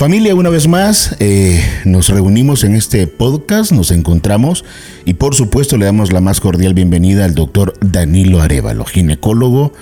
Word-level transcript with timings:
Familia, 0.00 0.34
una 0.34 0.48
vez 0.48 0.66
más, 0.66 1.14
eh, 1.20 1.62
nos 1.84 2.08
reunimos 2.08 2.64
en 2.64 2.74
este 2.74 3.06
podcast, 3.06 3.70
nos 3.70 3.90
encontramos 3.90 4.64
y 5.04 5.12
por 5.12 5.34
supuesto 5.34 5.76
le 5.76 5.84
damos 5.84 6.10
la 6.10 6.22
más 6.22 6.40
cordial 6.40 6.72
bienvenida 6.72 7.26
al 7.26 7.34
doctor 7.34 7.74
Danilo 7.82 8.40
Arevalo, 8.40 8.86
ginecólogo, 8.86 9.74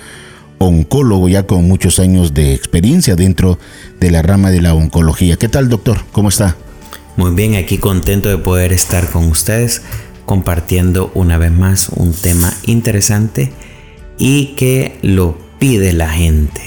oncólogo 0.57 1.29
ya 1.29 1.43
con 1.43 1.69
muchos 1.69 1.99
años 1.99 2.33
de 2.33 2.53
experiencia 2.53 3.15
dentro 3.15 3.59
de 4.01 4.11
la 4.11 4.21
rama 4.21 4.51
de 4.51 4.59
la 4.59 4.73
oncología. 4.73 5.37
¿Qué 5.37 5.47
tal, 5.47 5.69
doctor? 5.69 5.99
¿Cómo 6.11 6.27
está? 6.27 6.57
Muy 7.15 7.33
bien, 7.33 7.55
aquí 7.55 7.77
contento 7.77 8.27
de 8.27 8.39
poder 8.39 8.73
estar 8.73 9.09
con 9.09 9.23
ustedes 9.29 9.83
compartiendo 10.25 11.13
una 11.15 11.37
vez 11.37 11.53
más 11.53 11.87
un 11.95 12.11
tema 12.11 12.53
interesante 12.65 13.53
y 14.17 14.47
que 14.57 14.99
lo 15.01 15.37
pide 15.59 15.93
la 15.93 16.09
gente. 16.09 16.59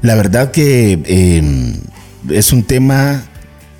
La 0.00 0.16
verdad 0.16 0.50
que 0.50 1.00
eh, 1.04 1.78
es 2.30 2.52
un 2.52 2.62
tema 2.62 3.24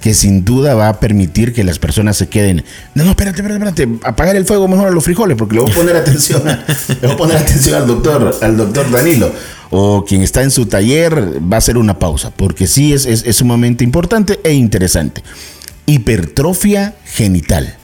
que 0.02 0.14
sin 0.14 0.44
duda 0.44 0.74
va 0.74 0.88
a 0.88 1.00
permitir 1.00 1.52
que 1.52 1.62
las 1.62 1.78
personas 1.78 2.16
se 2.16 2.28
queden. 2.28 2.64
No, 2.94 3.04
no, 3.04 3.10
espérate, 3.10 3.40
espérate, 3.40 3.68
espérate. 3.68 4.06
Apagar 4.06 4.34
el 4.34 4.44
fuego 4.44 4.66
mejor 4.66 4.88
a 4.88 4.90
los 4.90 5.04
frijoles, 5.04 5.36
porque 5.38 5.54
le 5.54 5.60
voy 5.62 5.70
a 5.70 5.74
poner 5.74 5.96
atención, 5.96 6.42
le 6.88 7.06
voy 7.06 7.10
a 7.12 7.16
poner 7.16 7.36
atención 7.36 7.76
al 7.80 7.86
doctor, 7.86 8.36
al 8.42 8.56
doctor 8.56 8.90
Danilo. 8.90 9.32
O 9.70 10.04
quien 10.04 10.22
está 10.22 10.42
en 10.42 10.50
su 10.50 10.66
taller 10.66 11.40
va 11.40 11.56
a 11.56 11.58
hacer 11.58 11.78
una 11.78 11.98
pausa, 11.98 12.32
porque 12.36 12.66
sí 12.66 12.92
es, 12.92 13.06
es, 13.06 13.22
es 13.24 13.36
sumamente 13.36 13.84
importante 13.84 14.40
e 14.42 14.52
interesante. 14.52 15.22
Hipertrofia 15.86 16.96
genital. 17.04 17.76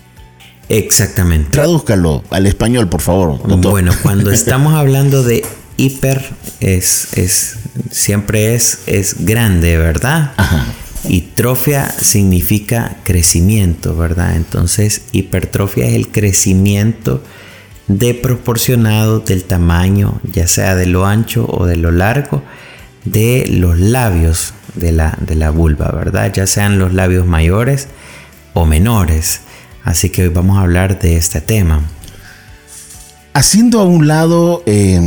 Exactamente. 0.68 1.50
Tradúzcalo 1.50 2.24
al 2.30 2.46
español, 2.46 2.88
por 2.88 3.00
favor. 3.00 3.38
Doctor. 3.46 3.70
Bueno, 3.70 3.92
cuando 4.02 4.30
estamos 4.32 4.74
hablando 4.74 5.22
de 5.22 5.44
hiper, 5.78 6.22
es, 6.60 7.16
es 7.16 7.56
siempre 7.90 8.54
es, 8.54 8.80
es 8.86 9.24
grande, 9.24 9.78
¿verdad? 9.78 10.32
Ajá. 10.36 10.66
Y 11.08 11.22
trofia 11.22 11.88
significa 11.90 12.96
crecimiento, 13.04 13.96
¿verdad? 13.96 14.36
Entonces, 14.36 15.02
hipertrofia 15.12 15.86
es 15.86 15.94
el 15.94 16.08
crecimiento 16.08 17.22
desproporcionado 17.86 19.20
del 19.20 19.44
tamaño, 19.44 20.20
ya 20.30 20.46
sea 20.46 20.74
de 20.74 20.86
lo 20.86 21.06
ancho 21.06 21.46
o 21.48 21.64
de 21.64 21.76
lo 21.76 21.92
largo, 21.92 22.42
de 23.04 23.46
los 23.48 23.78
labios 23.78 24.52
de 24.74 24.92
la, 24.92 25.16
de 25.20 25.34
la 25.34 25.50
vulva, 25.50 25.90
¿verdad? 25.92 26.32
Ya 26.32 26.46
sean 26.46 26.78
los 26.78 26.92
labios 26.92 27.26
mayores 27.26 27.88
o 28.52 28.66
menores. 28.66 29.40
Así 29.84 30.10
que 30.10 30.24
hoy 30.24 30.28
vamos 30.28 30.58
a 30.58 30.62
hablar 30.62 30.98
de 30.98 31.16
este 31.16 31.40
tema. 31.40 31.82
Haciendo 33.32 33.80
a 33.80 33.84
un 33.84 34.08
lado 34.08 34.62
eh, 34.66 35.00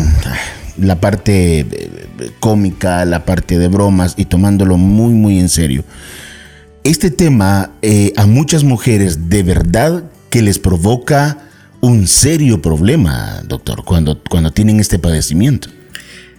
la 0.77 0.99
parte 0.99 1.59
eh, 1.59 2.31
cómica, 2.39 3.05
la 3.05 3.25
parte 3.25 3.57
de 3.57 3.67
bromas 3.67 4.15
y 4.17 4.25
tomándolo 4.25 4.77
muy, 4.77 5.13
muy 5.13 5.39
en 5.39 5.49
serio. 5.49 5.83
Este 6.83 7.11
tema 7.11 7.71
eh, 7.81 8.13
a 8.17 8.25
muchas 8.25 8.63
mujeres 8.63 9.29
de 9.29 9.43
verdad 9.43 10.03
que 10.29 10.41
les 10.41 10.59
provoca 10.59 11.37
un 11.81 12.07
serio 12.07 12.61
problema, 12.61 13.41
doctor, 13.47 13.83
cuando, 13.83 14.21
cuando 14.29 14.51
tienen 14.51 14.79
este 14.79 14.99
padecimiento. 14.99 15.69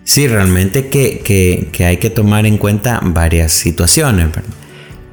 Sí, 0.04 0.26
realmente 0.26 0.88
que, 0.88 1.70
que, 1.72 1.84
hay 1.84 1.98
que 1.98 2.10
tomar 2.10 2.46
en 2.46 2.58
cuenta 2.58 3.00
varias 3.02 3.52
situaciones. 3.52 4.28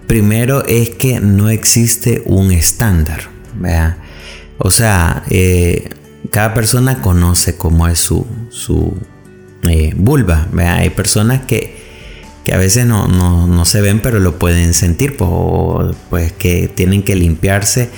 Primero 0.08 0.66
es 0.66 0.92
que 0.92 1.20
no 1.20 1.50
existe 1.50 2.24
un 2.26 2.52
estándar. 2.52 3.30
O 4.58 4.72
sea, 4.72 5.24
eh, 5.30 5.90
cada 6.32 6.54
persona 6.54 7.02
conoce 7.02 7.56
cómo 7.56 7.88
es 7.88 8.00
su, 8.00 8.26
su 8.50 8.98
eh, 9.64 9.94
vulva. 9.96 10.48
¿verdad? 10.52 10.78
Hay 10.78 10.90
personas 10.90 11.46
que, 11.46 11.78
que 12.44 12.54
a 12.54 12.58
veces 12.58 12.86
no, 12.86 13.08
no, 13.08 13.48
no, 13.48 13.66
se 13.66 13.82
ven, 13.82 14.02
pero 14.02 14.20
lo 14.20 14.38
pueden 14.40 14.74
sentir, 14.74 15.18
pues, 15.18 15.96
pues 16.10 16.32
que 16.34 16.68
tienen 16.68 17.04
que 17.04 17.16
limpiarse 17.16 17.90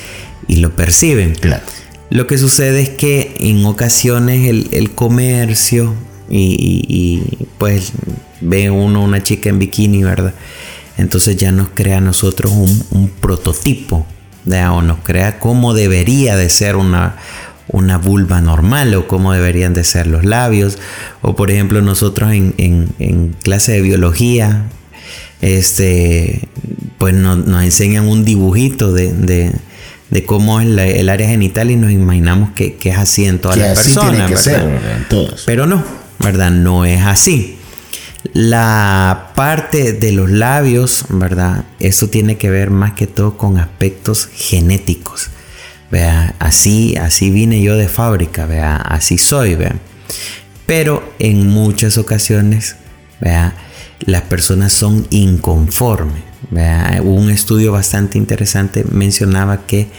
y 0.47 0.57
lo 0.57 0.75
perciben. 0.75 1.35
Claro. 1.35 1.63
Lo 2.09 2.27
que 2.27 2.37
sucede 2.37 2.81
es 2.81 2.89
que 2.89 3.35
en 3.39 3.65
ocasiones 3.65 4.49
el, 4.49 4.67
el 4.71 4.91
comercio 4.91 5.95
y, 6.29 7.21
pues 7.57 7.91
ve 8.41 8.69
uno 8.69 9.03
una 9.03 9.23
chica 9.23 9.49
en 9.49 9.59
bikini, 9.59 10.03
¿verdad? 10.03 10.33
Entonces 10.97 11.37
ya 11.37 11.51
nos 11.51 11.69
crea 11.69 11.97
a 11.97 12.01
nosotros 12.01 12.51
un, 12.51 12.83
un 12.91 13.09
prototipo, 13.09 14.05
¿verdad? 14.45 14.73
o 14.73 14.81
nos 14.81 14.99
crea 14.99 15.39
cómo 15.39 15.73
debería 15.73 16.35
de 16.35 16.49
ser 16.49 16.75
una, 16.75 17.17
una 17.71 17.97
vulva 17.97 18.41
normal 18.41 18.93
o 18.95 19.07
cómo 19.07 19.33
deberían 19.33 19.73
de 19.73 19.83
ser 19.83 20.07
los 20.07 20.25
labios. 20.25 20.77
O 21.21 21.35
por 21.35 21.51
ejemplo 21.51 21.81
nosotros 21.81 22.31
en, 22.33 22.53
en, 22.57 22.89
en 22.99 23.35
clase 23.41 23.73
de 23.73 23.81
biología, 23.81 24.67
este, 25.41 26.47
pues 26.97 27.13
nos, 27.13 27.45
nos 27.45 27.63
enseñan 27.63 28.07
un 28.07 28.23
dibujito 28.25 28.93
de, 28.93 29.11
de, 29.11 29.51
de 30.09 30.25
cómo 30.25 30.61
es 30.61 30.67
la, 30.67 30.85
el 30.85 31.09
área 31.09 31.27
genital 31.27 31.71
y 31.71 31.75
nos 31.75 31.91
imaginamos 31.91 32.51
que, 32.51 32.75
que 32.75 32.89
es 32.89 32.97
así 32.97 33.25
en 33.25 33.39
todas 33.39 33.57
que 33.57 33.63
las 33.63 33.79
así 33.79 33.93
personas. 33.93 34.11
Tiene 34.11 34.31
que 34.31 34.37
ser, 34.37 35.07
todas. 35.09 35.43
Pero 35.45 35.65
no, 35.65 35.83
¿verdad? 36.19 36.51
No 36.51 36.85
es 36.85 37.01
así. 37.01 37.57
La 38.33 39.31
parte 39.35 39.93
de 39.93 40.11
los 40.11 40.29
labios, 40.29 41.05
¿verdad? 41.09 41.65
Eso 41.79 42.07
tiene 42.07 42.37
que 42.37 42.51
ver 42.51 42.69
más 42.69 42.93
que 42.93 43.07
todo 43.07 43.35
con 43.35 43.57
aspectos 43.57 44.29
genéticos. 44.31 45.29
Vea, 45.91 46.35
así, 46.39 46.95
así 46.95 47.29
vine 47.29 47.61
yo 47.61 47.75
de 47.75 47.89
fábrica, 47.89 48.45
vea, 48.45 48.77
así 48.77 49.17
soy, 49.17 49.55
vea. 49.55 49.75
Pero 50.65 51.13
en 51.19 51.47
muchas 51.47 51.97
ocasiones, 51.97 52.77
vea, 53.19 53.53
las 53.99 54.21
personas 54.23 54.71
son 54.71 55.05
inconformes. 55.09 56.23
Vea. 56.49 57.01
Un 57.03 57.29
estudio 57.29 57.71
bastante 57.71 58.17
interesante 58.17 58.83
mencionaba 58.89 59.65
que 59.67 59.89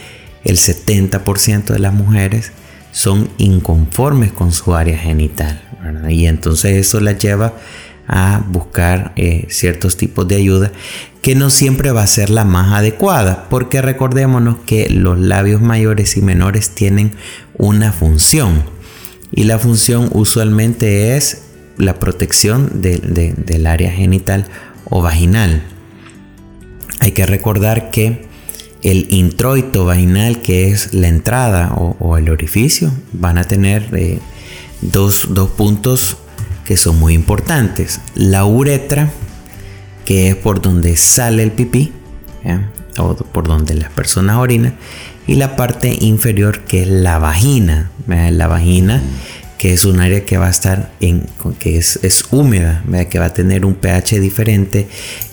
el 0.43 0.57
70% 0.57 1.65
de 1.65 1.79
las 1.79 1.93
mujeres 1.93 2.51
son 2.91 3.29
inconformes 3.37 4.31
con 4.31 4.51
su 4.51 4.75
área 4.75 4.97
genital. 4.97 5.61
Y 6.09 6.25
entonces 6.25 6.75
eso 6.75 6.99
las 6.99 7.17
lleva 7.17 7.53
a 8.07 8.43
buscar 8.47 9.13
eh, 9.15 9.45
ciertos 9.49 9.97
tipos 9.97 10.27
de 10.27 10.35
ayuda 10.35 10.71
que 11.21 11.35
no 11.35 11.49
siempre 11.49 11.91
va 11.91 12.03
a 12.03 12.07
ser 12.07 12.29
la 12.29 12.43
más 12.43 12.73
adecuada, 12.73 13.47
porque 13.49 13.81
recordémonos 13.81 14.57
que 14.65 14.89
los 14.89 15.17
labios 15.17 15.61
mayores 15.61 16.17
y 16.17 16.21
menores 16.21 16.71
tienen 16.71 17.13
una 17.57 17.93
función 17.93 18.63
y 19.31 19.43
la 19.45 19.57
función 19.57 20.09
usualmente 20.11 21.15
es 21.15 21.43
la 21.77 21.99
protección 21.99 22.81
de, 22.81 22.97
de, 22.97 23.33
del 23.33 23.67
área 23.67 23.91
genital 23.91 24.45
o 24.89 25.01
vaginal. 25.01 25.63
Hay 26.99 27.11
que 27.11 27.25
recordar 27.25 27.89
que 27.89 28.27
el 28.83 29.07
introito 29.09 29.85
vaginal, 29.85 30.41
que 30.41 30.69
es 30.69 30.93
la 30.93 31.07
entrada 31.07 31.73
o, 31.75 31.95
o 31.99 32.17
el 32.17 32.29
orificio, 32.29 32.91
van 33.13 33.37
a 33.37 33.45
tener 33.45 33.89
eh, 33.93 34.19
dos, 34.81 35.27
dos 35.29 35.49
puntos 35.51 36.17
que 36.65 36.77
son 36.77 36.99
muy 36.99 37.13
importantes. 37.13 37.99
La 38.15 38.45
uretra, 38.45 39.11
que 40.05 40.29
es 40.29 40.35
por 40.35 40.61
donde 40.61 40.95
sale 40.97 41.43
el 41.43 41.51
pipí, 41.51 41.91
o 42.97 43.15
por 43.15 43.47
donde 43.47 43.75
las 43.75 43.89
personas 43.89 44.37
orinan, 44.37 44.75
y 45.25 45.35
la 45.35 45.55
parte 45.55 45.97
inferior, 46.01 46.61
que 46.61 46.83
es 46.83 46.87
la 46.87 47.17
vagina. 47.19 47.91
La 48.07 48.47
vagina, 48.47 49.01
que 49.57 49.73
es 49.73 49.85
un 49.85 50.01
área 50.01 50.25
que 50.25 50.37
va 50.37 50.47
a 50.47 50.51
estar 50.51 50.91
en, 50.99 51.25
que 51.59 51.77
es, 51.77 51.99
es 52.03 52.25
húmeda, 52.31 52.83
que 53.09 53.19
va 53.19 53.25
a 53.25 53.33
tener 53.33 53.65
un 53.65 53.75
pH 53.75 54.19
diferente, 54.19 54.87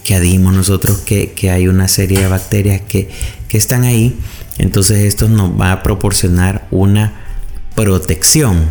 que 0.05 0.15
adimos 0.15 0.55
nosotros 0.55 0.99
que, 0.99 1.33
que 1.33 1.51
hay 1.51 1.67
una 1.67 1.89
serie 1.89 2.21
de 2.21 2.29
bacterias 2.29 2.81
que, 2.83 3.09
que 3.49 3.59
están 3.59 3.83
ahí. 3.83 4.17
Entonces 4.59 4.99
esto 4.99 5.29
nos 5.29 5.61
va 5.61 5.73
a 5.73 5.83
proporcionar 5.83 6.69
una 6.71 7.13
protección 7.75 8.69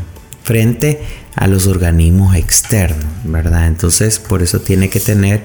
frente 0.49 0.99
a 1.35 1.45
los 1.45 1.67
organismos 1.67 2.35
externos, 2.35 3.05
¿verdad? 3.23 3.67
Entonces 3.67 4.17
por 4.17 4.41
eso 4.41 4.61
tiene 4.61 4.89
que 4.89 4.99
tener 4.99 5.43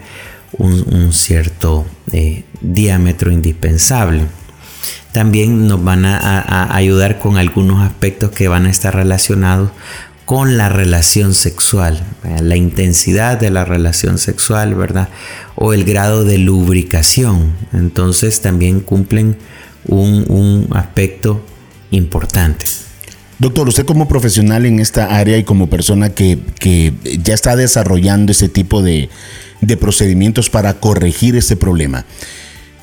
un, 0.56 1.12
cierto 1.12 1.84
eh, 2.10 2.44
diámetro 2.62 3.30
indispensable. 3.30 4.22
También 5.12 5.68
nos 5.68 5.84
van 5.84 6.06
a, 6.06 6.74
ayudar 6.74 7.18
con 7.18 7.36
algunos 7.36 7.86
aspectos 7.86 8.30
que 8.30 8.48
van 8.48 8.64
a 8.64 8.70
estar 8.70 8.94
relacionados 8.94 9.72
con 10.24 10.56
la 10.56 10.70
relación 10.70 11.34
sexual, 11.34 12.02
la 12.40 12.56
intensidad 12.56 13.38
de 13.38 13.50
la 13.50 13.66
relación 13.66 14.16
sexual, 14.16 14.74
¿verdad? 14.74 15.10
O 15.54 15.74
el 15.74 15.84
grado 15.84 16.24
de 16.24 16.38
lubricación. 16.38 17.52
Entonces 17.74 18.40
también 18.40 18.80
cumplen 18.80 19.36
un 19.86 20.66
aspecto 20.72 21.44
importante. 21.90 22.64
Doctor, 23.44 23.68
usted 23.68 23.84
como 23.84 24.08
profesional 24.08 24.64
en 24.64 24.80
esta 24.80 25.18
área 25.18 25.36
y 25.36 25.44
como 25.44 25.68
persona 25.68 26.08
que, 26.08 26.38
que 26.58 26.94
ya 27.22 27.34
está 27.34 27.56
desarrollando 27.56 28.32
ese 28.32 28.48
tipo 28.48 28.80
de, 28.80 29.10
de, 29.60 29.76
procedimientos 29.76 30.48
para 30.48 30.80
corregir 30.80 31.36
este 31.36 31.54
problema, 31.54 32.06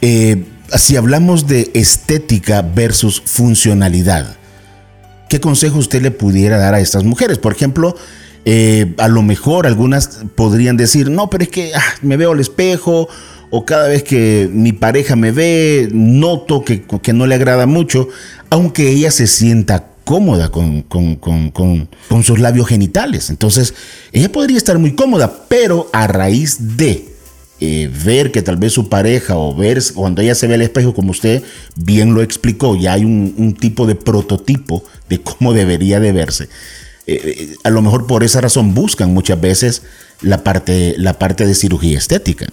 eh, 0.01 0.43
si 0.77 0.97
hablamos 0.97 1.47
de 1.47 1.71
estética 1.73 2.61
versus 2.61 3.23
funcionalidad, 3.25 4.37
¿qué 5.29 5.39
consejo 5.39 5.79
usted 5.79 6.03
le 6.03 6.11
pudiera 6.11 6.59
dar 6.59 6.75
a 6.75 6.79
estas 6.79 7.05
mujeres? 7.05 7.39
Por 7.39 7.53
ejemplo, 7.53 7.95
eh, 8.45 8.93
a 8.99 9.07
lo 9.07 9.23
mejor 9.23 9.65
algunas 9.65 10.19
podrían 10.35 10.77
decir, 10.77 11.09
no, 11.09 11.27
pero 11.31 11.43
es 11.43 11.49
que 11.49 11.71
ah, 11.73 11.81
me 12.03 12.17
veo 12.17 12.33
al 12.33 12.39
espejo 12.39 13.09
o 13.49 13.65
cada 13.65 13.87
vez 13.87 14.03
que 14.03 14.47
mi 14.53 14.73
pareja 14.73 15.15
me 15.15 15.31
ve, 15.31 15.89
noto 15.91 16.63
que, 16.63 16.83
que 16.83 17.13
no 17.13 17.25
le 17.25 17.33
agrada 17.33 17.65
mucho, 17.65 18.09
aunque 18.51 18.91
ella 18.91 19.09
se 19.09 19.25
sienta 19.25 19.90
cómoda 20.11 20.51
con, 20.51 20.81
con, 20.81 21.15
con, 21.15 21.51
con, 21.51 21.87
sus 22.25 22.37
labios 22.37 22.67
genitales. 22.67 23.29
Entonces, 23.29 23.73
ella 24.11 24.29
podría 24.29 24.57
estar 24.57 24.77
muy 24.77 24.93
cómoda, 24.93 25.45
pero 25.47 25.89
a 25.93 26.05
raíz 26.05 26.75
de 26.75 27.05
eh, 27.61 27.89
ver 28.03 28.33
que 28.33 28.41
tal 28.41 28.57
vez 28.57 28.73
su 28.73 28.89
pareja 28.89 29.37
o 29.37 29.55
ver 29.55 29.81
cuando 29.95 30.21
ella 30.21 30.35
se 30.35 30.47
ve 30.47 30.55
al 30.55 30.63
espejo, 30.63 30.93
como 30.93 31.11
usted 31.11 31.43
bien 31.77 32.13
lo 32.13 32.21
explicó, 32.21 32.75
ya 32.75 32.91
hay 32.91 33.05
un, 33.05 33.55
tipo 33.57 33.87
de 33.87 33.95
prototipo 33.95 34.83
de 35.07 35.21
cómo 35.21 35.53
debería 35.53 36.01
de 36.01 36.11
verse. 36.11 36.49
Eh, 37.07 37.21
eh, 37.23 37.55
a 37.63 37.69
lo 37.69 37.81
mejor 37.81 38.05
por 38.05 38.25
esa 38.25 38.41
razón 38.41 38.73
buscan 38.73 39.13
muchas 39.13 39.39
veces 39.39 39.83
la 40.19 40.43
parte, 40.43 40.93
la 40.97 41.19
parte 41.19 41.45
de 41.45 41.55
cirugía 41.55 41.97
estética. 41.97 42.47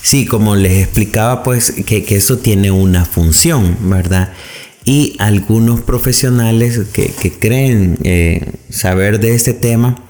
Sí, 0.00 0.24
como 0.24 0.54
les 0.54 0.84
explicaba, 0.84 1.42
pues 1.42 1.72
que 1.84 2.06
eso 2.10 2.38
tiene 2.38 2.70
una 2.70 3.04
función, 3.04 3.76
¿verdad? 3.90 4.32
Y 4.86 5.16
algunos 5.18 5.82
profesionales 5.82 6.80
que, 6.94 7.08
que 7.08 7.32
creen 7.32 7.98
saber 8.70 9.20
de 9.20 9.34
este 9.34 9.52
tema, 9.52 10.02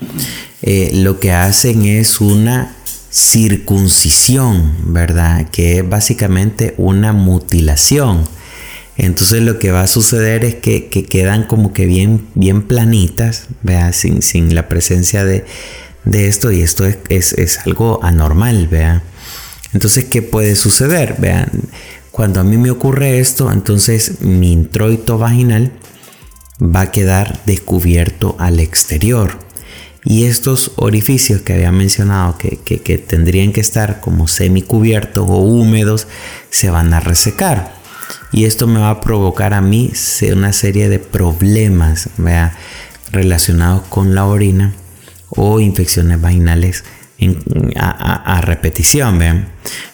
lo 0.93 1.19
que 1.19 1.33
hacen 1.33 1.87
es 1.87 2.21
una 2.21 2.77
circuncisión, 3.11 4.93
¿verdad? 4.93 5.49
Que 5.51 5.79
es 5.79 5.89
básicamente 5.89 6.75
una 6.77 7.15
mutilación. 7.15 8.29
Entonces 8.99 9.43
lo 9.43 9.59
que 9.59 9.73
va 9.73 9.83
a 9.83 9.87
suceder 9.87 10.45
es 10.45 10.55
que, 10.57 10.89
quedan 10.89 11.45
como 11.45 11.73
que 11.73 11.87
bien, 11.87 12.27
bien 12.35 12.63
planitas, 12.63 13.47
¿vea? 13.63 13.93
Sin, 13.93 14.23
sin 14.23 14.55
la 14.55 14.69
presencia 14.69 15.25
de, 15.25 15.45
esto 16.13 16.53
y 16.53 16.63
esto 16.63 16.85
es, 17.09 17.59
algo 17.65 18.01
anormal, 18.03 18.69
¿vea? 18.69 19.03
Entonces, 19.73 20.07
¿qué 20.07 20.23
puede 20.23 20.57
suceder? 20.57 21.17
Vean, 21.19 21.51
cuando 22.17 22.41
a 22.41 22.45
mí 22.45 22.57
me 22.57 22.71
ocurre 22.71 23.19
esto, 23.19 23.53
entonces 23.53 24.23
mi 24.23 24.51
introito 24.51 25.19
vaginal 25.19 25.71
va 26.59 26.81
a 26.81 26.91
quedar 26.91 27.43
descubierto 27.45 28.37
al 28.39 28.59
exterior. 28.59 29.39
Y 30.03 30.25
estos 30.25 30.73
orificios 30.77 31.43
que 31.43 31.53
había 31.53 31.73
mencionado 31.73 32.39
que, 32.39 32.99
tendrían 33.07 33.53
que 33.53 33.61
estar 33.61 34.01
como 34.01 34.29
semicubiertos 34.29 35.29
o 35.29 35.41
húmedos 35.41 36.09
se 36.49 36.71
van 36.71 36.95
a 36.95 37.01
resecar. 37.01 37.75
Y 38.33 38.47
esto 38.47 38.67
me 38.67 38.81
va 38.81 38.89
a 38.89 39.01
provocar 39.03 39.53
a 39.53 39.61
mí 39.61 39.93
una 40.33 40.55
serie 40.55 40.89
de 40.89 40.99
problemas 40.99 42.09
relacionados 43.13 43.83
con 43.91 44.15
la 44.15 44.25
orina 44.25 44.73
o 45.29 45.61
infecciones 45.61 46.19
vaginales 46.19 46.83
a, 47.77 48.41
repetición. 48.43 49.47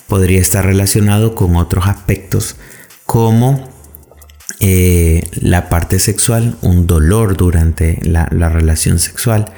Podría 0.06 0.40
estar 0.40 0.64
relacionado 0.64 1.34
con 1.34 1.56
otros 1.56 1.86
aspectos 1.86 2.56
como 3.06 3.70
eh, 4.60 5.22
la 5.40 5.68
parte 5.68 5.98
sexual, 5.98 6.56
un 6.62 6.86
dolor 6.86 7.36
durante 7.36 7.98
la 8.02 8.48
relación 8.48 8.98
sexual 8.98 9.52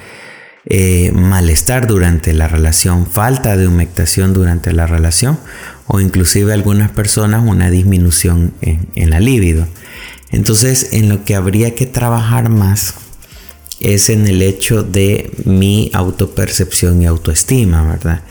eh, 0.66 1.12
malestar 1.12 1.86
durante 1.86 2.32
la 2.32 2.48
relación, 2.48 3.06
falta 3.06 3.54
de 3.58 3.66
humectación 3.66 4.32
durante 4.32 4.72
la 4.72 4.86
relación 4.86 5.38
o 5.86 6.00
inclusive 6.00 6.54
algunas 6.54 6.90
personas 6.90 7.44
una 7.46 7.68
disminución 7.68 8.54
en, 8.62 8.88
en 8.94 9.10
la 9.10 9.20
libido. 9.20 9.66
Entonces 10.30 10.94
en 10.94 11.10
lo 11.10 11.22
que 11.22 11.34
habría 11.34 11.74
que 11.74 11.84
trabajar 11.84 12.48
más 12.48 12.94
es 13.80 14.08
en 14.08 14.26
el 14.26 14.42
hecho 14.42 14.82
de 14.82 15.30
mi 15.44 15.90
autopercepción 15.92 17.02
y 17.02 17.06
autoestima, 17.06 17.82
¿verdad? 17.84 18.22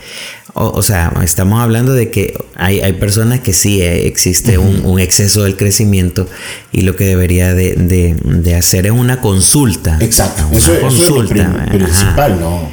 O, 0.56 0.82
sea, 0.82 1.12
estamos 1.24 1.60
hablando 1.60 1.94
de 1.94 2.10
que 2.12 2.38
hay, 2.54 2.92
personas 2.92 3.40
que 3.40 3.52
sí 3.52 3.82
eh, 3.82 4.06
existe 4.06 4.56
un, 4.56 5.00
exceso 5.00 5.42
del 5.42 5.56
crecimiento 5.56 6.28
y 6.70 6.82
lo 6.82 6.94
que 6.94 7.06
debería 7.06 7.52
de, 7.54 8.54
hacer 8.56 8.86
es 8.86 8.92
una 8.92 9.20
consulta. 9.20 9.98
Exacto, 10.00 10.44
eso, 10.52 10.72
es 10.72 11.08
lo 11.08 11.26
principal, 11.26 12.38
¿no? 12.38 12.72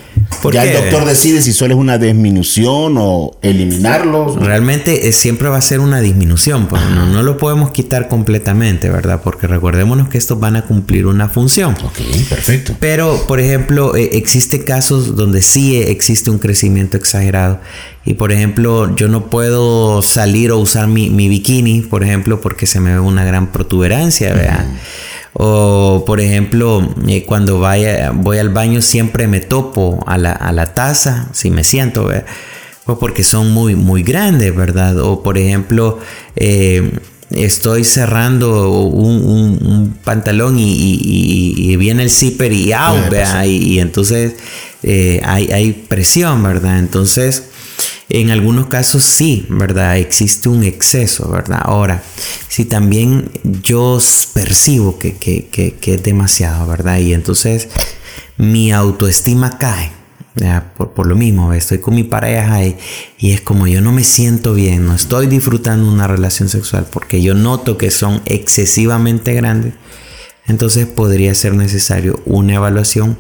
Ya 0.52 0.64
el 0.64 0.74
doctor 0.74 1.06
decide 1.06 1.42
si 1.42 1.54
solo 1.54 1.74
es 1.74 1.80
una 1.80 1.98
disminución 1.98 2.96
o 2.98 3.38
eliminarlo. 3.42 4.36
Realmente 4.36 5.08
eh, 5.08 5.12
siempre 5.12 5.50
va 5.50 5.58
a 5.58 5.62
ser 5.62 5.80
una 5.80 6.02
disminución, 6.02 6.68
pues 6.68 6.82
no, 6.90 7.06
no, 7.06 7.24
lo 7.24 7.38
podemos 7.38 7.72
quitar 7.72 8.08
completamente, 8.08 8.90
¿verdad? 8.90 9.22
Porque 9.24 9.48
recordémonos 9.48 10.10
que 10.10 10.18
estos 10.18 10.40
van 10.40 10.56
a 10.56 10.64
cumplir 10.64 11.06
una 11.06 11.30
función. 11.30 11.76
Ok, 11.84 12.00
perfecto. 12.30 12.76
Pero, 12.80 13.26
por 13.28 13.40
ejemplo, 13.40 13.96
eh, 13.96 14.12
existe 14.14 14.64
casos 14.64 15.16
donde 15.16 15.42
sí 15.42 15.78
existe 15.78 16.30
un 16.30 16.40
crecimiento 16.40 16.98
exagerado. 16.98 17.60
Y, 18.06 18.16
por 18.16 18.32
ejemplo, 18.32 18.96
yo 18.96 19.08
no 19.08 19.30
puedo 19.30 20.02
salir 20.02 20.52
o 20.52 20.58
usar 20.58 20.88
mi, 20.88 21.10
bikini, 21.10 21.82
por 21.82 22.04
ejemplo, 22.04 22.42
porque 22.42 22.66
se 22.66 22.80
me 22.80 22.94
ve 22.94 23.00
una 23.00 23.24
gran 23.24 23.52
protuberancia, 23.52 24.34
¿verdad? 24.34 24.66
O 25.34 26.04
por 26.06 26.20
ejemplo, 26.20 26.94
eh, 27.08 27.24
cuando 27.26 27.60
vaya, 27.60 28.12
voy 28.14 28.38
al 28.38 28.50
baño 28.50 28.82
siempre 28.82 29.28
me 29.28 29.40
topo 29.40 30.04
a 30.06 30.18
la, 30.18 30.74
taza, 30.74 31.30
si 31.32 31.50
me 31.50 31.64
siento, 31.64 32.12
pues 32.86 32.98
porque 33.00 33.24
son 33.24 33.52
muy, 33.52 33.76
muy 33.76 34.04
grandes, 34.04 34.54
¿verdad? 34.56 35.00
O 35.00 35.24
por 35.24 35.38
ejemplo, 35.38 36.00
eh, 36.36 36.92
estoy 37.30 37.86
cerrando 37.86 38.72
un, 38.72 39.98
pantalón 40.04 40.58
y, 40.60 41.76
viene 41.78 42.04
el 42.04 42.10
zipper 42.10 42.52
y 42.52 42.74
out, 42.74 43.14
y, 43.46 43.80
entonces 43.80 44.36
eh, 44.84 45.22
hay, 45.24 45.52
hay 45.52 45.72
presión, 45.72 46.44
¿verdad? 46.44 46.80
Entonces 46.80 47.51
en 48.14 48.30
algunos 48.30 48.68
casos 48.68 49.04
sí, 49.04 49.46
¿verdad? 49.50 49.98
Existe 49.98 50.50
un 50.50 50.64
exceso, 50.64 51.30
¿verdad? 51.30 51.62
Ahora, 51.64 52.04
si 52.50 52.66
también 52.66 53.32
yo 53.64 54.00
percibo 54.34 55.00
que, 55.00 55.80
es 55.82 56.04
demasiado, 56.04 56.68
¿verdad? 56.68 57.00
Y 57.00 57.14
entonces 57.14 57.70
mi 58.38 58.74
autoestima 58.74 59.58
cae, 59.58 59.92
por, 60.76 61.08
lo 61.08 61.16
mismo, 61.16 61.54
estoy 61.54 61.80
con 61.80 61.96
mi 61.96 62.04
pareja 62.04 62.66
y, 62.66 62.76
y, 63.18 63.32
es 63.32 63.42
como 63.42 63.68
yo 63.68 63.82
no 63.82 63.94
me 63.94 64.04
siento 64.04 64.54
bien, 64.54 64.86
no 64.86 64.96
estoy 64.96 65.28
disfrutando 65.28 65.90
una 65.90 66.08
relación 66.08 66.50
sexual 66.50 66.88
porque 66.92 67.22
yo 67.22 67.34
noto 67.34 67.78
que 67.78 67.92
son 67.92 68.22
excesivamente 68.26 69.34
grandes, 69.34 69.74
entonces 70.48 70.86
podría 70.86 71.34
ser 71.34 71.54
necesario 71.54 72.22
una 72.26 72.56
evaluación 72.56 73.18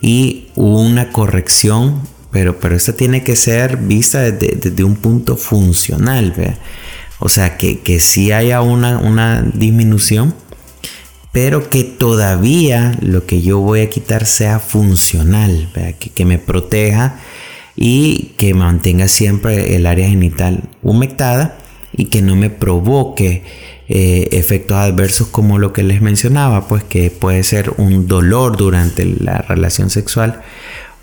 y 0.00 0.48
una 0.54 1.12
corrección 1.12 2.02
pero, 2.34 2.58
pero 2.58 2.74
esta 2.74 2.94
tiene 2.94 3.22
que 3.22 3.36
ser 3.36 3.76
vista 3.76 4.18
desde, 4.32 4.82
un 4.82 4.96
punto 4.96 5.36
funcional, 5.36 6.34
O 7.20 7.28
sea, 7.28 7.56
que, 7.56 7.78
que 7.78 8.00
sí 8.00 8.32
haya 8.32 8.60
una, 8.60 8.98
una 8.98 9.40
disminución, 9.40 10.34
pero 11.30 11.70
que 11.70 11.84
todavía 11.84 12.98
lo 13.00 13.24
que 13.24 13.40
yo 13.40 13.60
voy 13.60 13.82
a 13.82 13.88
quitar 13.88 14.26
sea 14.26 14.58
funcional, 14.58 15.70
que, 16.00 16.10
que, 16.10 16.24
me 16.24 16.40
proteja 16.40 17.20
y 17.76 18.32
que 18.36 18.52
mantenga 18.52 19.06
siempre 19.06 19.76
el 19.76 19.86
área 19.86 20.08
genital 20.08 20.64
humectada 20.82 21.56
y 21.96 22.06
que 22.06 22.20
no 22.20 22.34
me 22.34 22.50
provoque 22.50 23.44
eh, 23.88 24.28
efectos 24.32 24.76
adversos 24.76 25.28
como 25.28 25.60
lo 25.60 25.72
que 25.72 25.84
les 25.84 26.02
mencionaba, 26.02 26.66
pues 26.66 26.82
que 26.82 27.12
puede 27.12 27.44
ser 27.44 27.74
un 27.76 28.08
dolor 28.08 28.56
durante 28.56 29.04
la 29.04 29.38
relación 29.38 29.88
sexual 29.88 30.42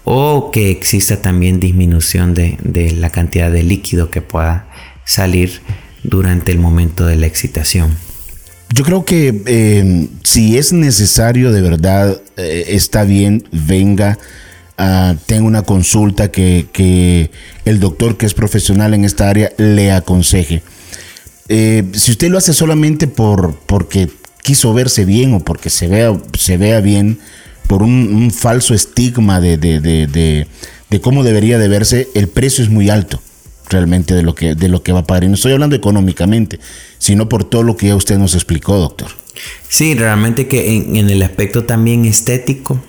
o 0.03 0.51
que 0.51 0.71
exista 0.71 1.21
también 1.21 1.59
disminución 1.59 2.33
de, 2.33 2.57
la 2.97 3.09
cantidad 3.09 3.51
de 3.51 3.63
líquido 3.63 4.09
que 4.09 4.21
pueda 4.21 4.67
salir 5.05 5.61
durante 6.03 6.51
el 6.51 6.59
momento 6.59 7.05
de 7.05 7.15
la 7.15 7.27
excitación. 7.27 7.95
Yo 8.73 8.83
creo 8.83 9.05
que 9.05 9.41
eh, 9.45 10.07
si 10.23 10.57
es 10.57 10.71
necesario 10.71 11.51
de 11.51 11.61
verdad, 11.61 12.21
eh, 12.37 12.65
está 12.69 13.03
bien, 13.03 13.43
venga, 13.51 14.17
uh, 14.79 15.15
tenga 15.25 15.43
una 15.43 15.63
consulta 15.63 16.31
que, 16.31 17.29
el 17.65 17.79
doctor 17.79 18.17
que 18.17 18.25
es 18.25 18.33
profesional 18.33 18.93
en 18.93 19.05
esta 19.05 19.29
área 19.29 19.51
le 19.57 19.91
aconseje. 19.91 20.63
Eh, 21.49 21.83
si 21.93 22.11
usted 22.11 22.29
lo 22.29 22.37
hace 22.37 22.53
solamente 22.53 23.07
por, 23.07 23.55
porque 23.65 24.09
quiso 24.41 24.73
verse 24.73 25.05
bien 25.05 25.33
o 25.33 25.41
porque 25.41 25.69
se 25.69 25.87
vea, 25.87 26.17
se 26.37 26.57
vea 26.57 26.79
bien, 26.79 27.19
por 27.67 27.83
un, 27.83 28.31
falso 28.31 28.73
estigma 28.73 29.39
de, 29.39 29.57
de, 29.57 31.01
cómo 31.01 31.23
debería 31.23 31.57
de 31.57 31.67
verse, 31.67 32.07
el 32.15 32.27
precio 32.27 32.63
es 32.63 32.69
muy 32.69 32.89
alto 32.89 33.21
realmente 33.69 34.13
de 34.13 34.23
lo 34.23 34.35
que, 34.35 34.53
de 34.53 34.67
lo 34.67 34.83
que 34.83 34.91
va 34.91 34.99
a 34.99 35.07
pagar. 35.07 35.23
Y 35.23 35.27
no 35.29 35.35
estoy 35.35 35.53
hablando 35.53 35.75
económicamente, 35.75 36.59
sino 36.97 37.29
por 37.29 37.45
todo 37.45 37.63
lo 37.63 37.77
que 37.77 37.87
ya 37.87 37.95
usted 37.95 38.17
nos 38.17 38.35
explicó, 38.35 38.77
doctor. 38.77 39.09
Sí, 39.67 39.95
realmente 39.95 40.47
que 40.47 40.75
en, 40.75 41.09
el 41.09 41.23
aspecto 41.23 41.63
también 41.63 42.05
estético, 42.05 42.83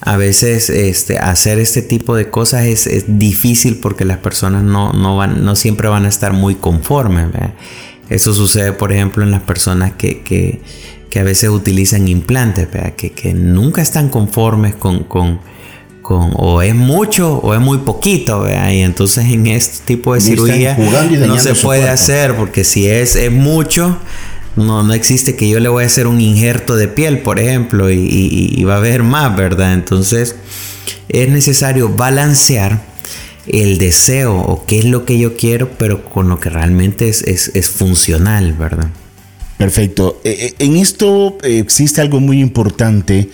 a 0.00 0.16
veces 0.16 0.68
este, 0.68 1.18
hacer 1.18 1.58
este 1.58 1.82
tipo 1.82 2.16
de 2.16 2.28
cosas 2.30 2.66
es, 2.66 3.04
difícil 3.06 3.76
porque 3.76 4.04
las 4.04 4.18
personas 4.18 4.64
no, 4.64 4.92
no, 4.92 5.16
van, 5.16 5.44
no 5.44 5.54
siempre 5.54 5.88
van 5.88 6.04
a 6.04 6.08
estar 6.08 6.32
muy 6.32 6.56
conformes. 6.56 7.28
Eso 8.10 8.34
sucede, 8.34 8.72
por 8.72 8.92
ejemplo, 8.92 9.22
en 9.22 9.30
las 9.30 9.42
personas 9.42 9.92
que, 9.92 10.22
que 10.22 10.60
que 11.10 11.20
a 11.20 11.24
veces 11.24 11.50
utilizan 11.50 12.08
implantes, 12.08 12.68
que, 12.96 13.12
que, 13.12 13.34
nunca 13.34 13.82
están 13.82 14.08
conformes 14.08 14.74
con, 14.74 15.04
con, 15.04 15.40
con 16.02 16.32
o 16.36 16.62
es 16.62 16.74
mucho 16.74 17.38
o 17.38 17.54
es 17.54 17.60
muy 17.60 17.78
poquito, 17.78 18.42
¿vea? 18.42 18.72
y 18.74 18.80
entonces 18.80 19.26
en 19.26 19.46
este 19.46 19.84
tipo 19.84 20.14
de 20.14 20.20
cirugía 20.20 20.76
no 21.26 21.38
se 21.38 21.54
puede 21.54 21.88
hacer 21.88 22.34
porque 22.36 22.64
si 22.64 22.86
es, 22.86 23.16
es 23.16 23.32
mucho, 23.32 23.98
no, 24.56 24.82
no 24.82 24.92
existe 24.92 25.36
que 25.36 25.48
yo 25.48 25.60
le 25.60 25.68
voy 25.68 25.84
a 25.84 25.86
hacer 25.86 26.06
un 26.06 26.20
injerto 26.20 26.76
de 26.76 26.88
piel, 26.88 27.20
por 27.20 27.38
ejemplo, 27.38 27.90
y, 27.90 28.62
va 28.64 28.74
a 28.74 28.78
haber 28.78 29.02
más, 29.02 29.36
¿verdad? 29.36 29.74
Entonces 29.74 30.36
es 31.08 31.28
necesario 31.28 31.88
balancear 31.88 32.82
el 33.46 33.78
deseo 33.78 34.36
o 34.36 34.66
qué 34.66 34.80
es 34.80 34.84
lo 34.84 35.04
que 35.04 35.18
yo 35.18 35.36
quiero, 35.36 35.70
pero 35.78 36.04
con 36.04 36.28
lo 36.28 36.38
que 36.40 36.50
realmente 36.50 37.08
es, 37.08 37.22
es, 37.22 37.68
funcional, 37.68 38.52
¿verdad? 38.54 38.90
Perfecto. 39.58 40.20
Eh, 40.24 40.54
eh, 40.58 40.64
en 40.64 40.76
esto 40.76 41.36
eh, 41.42 41.58
existe 41.58 42.00
algo 42.00 42.20
muy 42.20 42.40
importante 42.40 43.28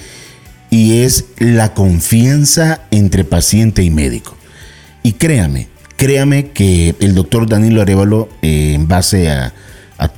y 0.70 1.02
es 1.02 1.26
la 1.38 1.74
confianza 1.74 2.80
entre 2.90 3.24
paciente 3.24 3.82
y 3.82 3.90
médico. 3.90 4.34
Y 5.02 5.12
créame, 5.12 5.68
créame 5.96 6.48
que 6.48 6.94
el 6.98 7.14
doctor 7.14 7.46
Danilo 7.46 7.82
Arevalo, 7.82 8.30
en 8.40 8.88
base 8.88 9.28
a, 9.28 9.52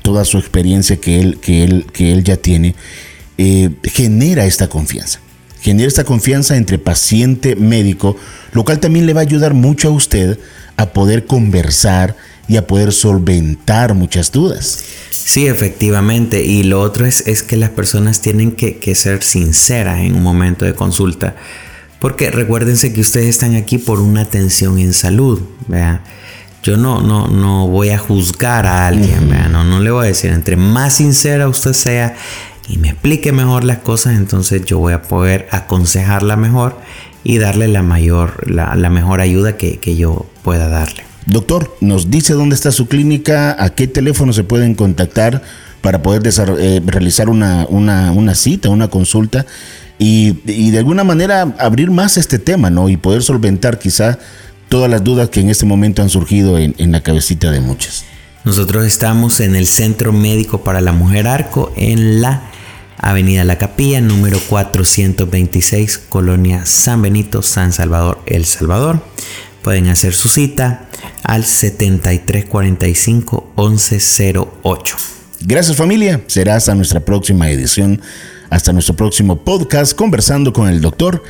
toda 0.02 0.24
su 0.24 0.38
experiencia 0.38 0.96
que 0.96 1.20
él, 1.20 1.38
que 1.38 1.62
él, 1.62 1.86
que 1.92 2.12
él 2.12 2.24
ya 2.24 2.36
tiene, 2.36 2.74
genera 3.84 4.46
esta 4.46 4.68
confianza. 4.68 5.20
Genera 5.60 5.86
esta 5.86 6.04
confianza 6.04 6.56
entre 6.56 6.78
paciente 6.78 7.54
médico, 7.56 8.16
lo 8.52 8.64
cual 8.64 8.80
también 8.80 9.06
le 9.06 9.12
va 9.12 9.20
a 9.20 9.22
ayudar 9.22 9.54
mucho 9.54 9.88
a 9.88 9.92
usted 9.92 10.38
a 10.76 10.86
poder 10.86 11.26
conversar 11.26 12.16
y 12.48 12.56
a 12.56 12.66
poder 12.66 12.92
solventar 12.92 13.94
muchas 13.94 14.32
dudas. 14.32 14.84
Sí, 15.10 15.46
efectivamente. 15.46 16.44
Y 16.44 16.62
lo 16.62 16.80
otro 16.80 17.06
es, 17.06 17.26
es 17.26 17.42
que 17.42 17.56
las 17.56 17.70
personas 17.70 18.20
tienen 18.20 18.52
que, 18.52 18.78
que 18.78 18.94
ser 18.94 19.22
sinceras 19.22 20.00
en 20.00 20.14
un 20.14 20.22
momento 20.22 20.64
de 20.64 20.74
consulta. 20.74 21.36
Porque 22.00 22.30
recuérdense 22.30 22.92
que 22.92 23.00
ustedes 23.00 23.28
están 23.28 23.54
aquí 23.54 23.78
por 23.78 24.00
una 24.00 24.22
atención 24.22 24.78
en 24.78 24.92
salud. 24.92 25.40
¿vea? 25.66 26.02
Yo 26.62 26.76
no, 26.76 27.00
no, 27.00 27.28
no 27.28 27.68
voy 27.68 27.90
a 27.90 27.98
juzgar 27.98 28.66
a 28.66 28.88
alguien, 28.88 29.30
no, 29.52 29.62
no 29.62 29.78
le 29.78 29.90
voy 29.90 30.06
a 30.06 30.08
decir, 30.08 30.32
entre 30.32 30.56
más 30.56 30.94
sincera 30.94 31.48
usted 31.48 31.72
sea 31.72 32.16
y 32.68 32.78
me 32.78 32.88
explique 32.88 33.30
mejor 33.30 33.62
las 33.62 33.78
cosas, 33.78 34.16
entonces 34.16 34.64
yo 34.64 34.80
voy 34.80 34.92
a 34.92 35.02
poder 35.02 35.46
aconsejarla 35.52 36.36
mejor 36.36 36.76
y 37.22 37.38
darle 37.38 37.68
la 37.68 37.82
mayor, 37.82 38.50
la, 38.50 38.74
mejor 38.90 39.20
ayuda 39.20 39.56
que, 39.56 39.96
yo 39.96 40.26
pueda 40.42 40.68
darle. 40.68 41.04
Doctor, 41.26 41.76
nos 41.80 42.08
dice 42.08 42.34
dónde 42.34 42.54
está 42.54 42.70
su 42.70 42.86
clínica, 42.86 43.56
a 43.58 43.70
qué 43.70 43.88
teléfono 43.88 44.32
se 44.32 44.44
pueden 44.44 44.74
contactar 44.76 45.42
para 45.80 46.00
poder 46.00 46.22
eh, 46.58 46.80
realizar 46.84 47.28
una, 47.28 48.34
cita, 48.34 48.68
una 48.68 48.88
consulta 48.88 49.44
y, 49.98 50.32
de 50.70 50.78
alguna 50.78 51.02
manera 51.02 51.54
abrir 51.58 51.90
más 51.90 52.16
este 52.16 52.38
tema, 52.38 52.70
¿no? 52.70 52.88
Y 52.88 52.96
poder 52.96 53.22
solventar 53.22 53.78
quizá 53.78 54.18
todas 54.68 54.88
las 54.88 55.02
dudas 55.02 55.28
que 55.30 55.40
en 55.40 55.50
este 55.50 55.66
momento 55.66 56.02
han 56.02 56.10
surgido 56.10 56.58
en, 56.58 56.74
la 56.92 57.02
cabecita 57.02 57.50
de 57.50 57.60
muchas. 57.60 58.04
Nosotros 58.44 58.86
estamos 58.86 59.40
en 59.40 59.56
el 59.56 59.66
Centro 59.66 60.12
Médico 60.12 60.62
para 60.62 60.80
la 60.80 60.92
Mujer 60.92 61.26
Arco 61.26 61.72
en 61.76 62.20
la 62.20 62.50
Avenida 62.98 63.44
La 63.44 63.58
Capilla, 63.58 64.00
número 64.00 64.38
426, 64.48 65.98
Colonia 66.08 66.66
San 66.66 67.02
Benito, 67.02 67.42
San 67.42 67.72
Salvador, 67.72 68.20
El 68.26 68.44
Salvador. 68.44 69.02
Pueden 69.62 69.88
hacer 69.88 70.14
su 70.14 70.28
cita 70.28 70.86
al 71.22 71.44
7345 71.44 73.52
1108. 73.56 74.96
Gracias 75.40 75.76
familia, 75.76 76.22
será 76.26 76.56
hasta 76.56 76.74
nuestra 76.74 77.00
próxima 77.00 77.50
edición, 77.50 78.00
hasta 78.50 78.72
nuestro 78.72 78.94
próximo 78.94 79.36
podcast 79.36 79.94
conversando 79.94 80.52
con 80.52 80.68
el 80.68 80.80
doctor 80.80 81.22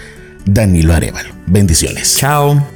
Danilo 0.45 0.95
Arevalo. 0.95 1.35
Bendiciones. 1.47 2.17
Chao. 2.17 2.76